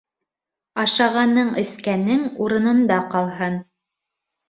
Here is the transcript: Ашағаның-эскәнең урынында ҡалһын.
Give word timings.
Ашағаның-эскәнең 0.83 2.25
урынында 2.47 3.01
ҡалһын. 3.15 3.65